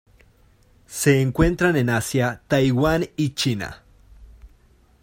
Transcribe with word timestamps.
Se 0.87 1.21
encuentran 1.21 1.75
en 1.75 1.91
Asia: 1.91 2.41
Taiwán 2.47 3.11
y 3.17 3.35
China. 3.35 3.83